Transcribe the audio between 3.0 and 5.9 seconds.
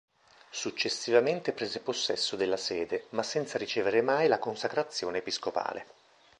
ma senza ricevere mai la consacrazione episcopale.